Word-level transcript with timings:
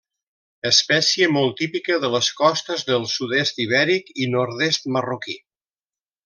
Espècie 0.69 1.27
molt 1.33 1.53
típica 1.59 1.99
de 2.05 2.09
les 2.15 2.29
costes 2.39 2.87
del 2.89 3.05
sud-est 3.17 3.61
ibèric 3.67 4.11
i 4.25 4.29
nord-est 4.37 4.91
marroquí. 4.97 5.37